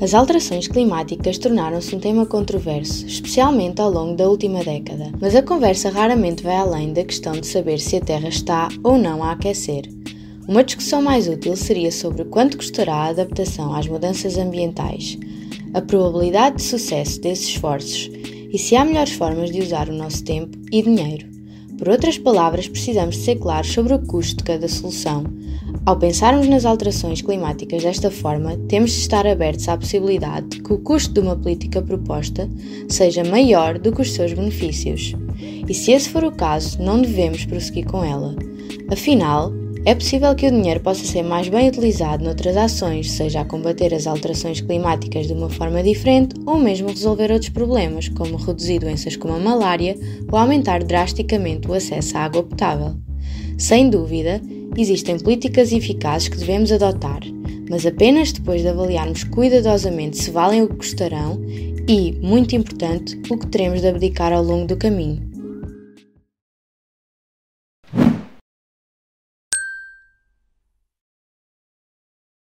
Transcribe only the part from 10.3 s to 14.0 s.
Uma discussão mais útil seria sobre quanto custará a adaptação às